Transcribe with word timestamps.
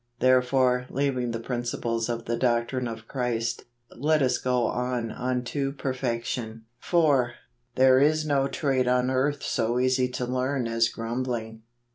"Therefore 0.19 0.87
leaving 0.89 1.29
the 1.29 1.39
principles 1.39 2.09
of 2.09 2.25
the 2.25 2.35
doctrine 2.35 2.87
of 2.87 3.07
Christ, 3.07 3.65
let 3.95 4.23
us 4.23 4.39
go 4.39 4.65
on 4.65 5.11
unto 5.11 5.71
perfection." 5.73 6.63
73 6.81 6.89
74 6.89 7.11
JULY. 7.13 7.23
4. 7.27 7.33
There 7.75 7.99
is 7.99 8.25
no 8.25 8.47
trade 8.47 8.87
on 8.87 9.11
earth 9.11 9.43
so 9.43 9.77
easy 9.77 10.07
to 10.09 10.25
learn 10.25 10.67
as 10.67 10.89
grumbling. 10.89 11.61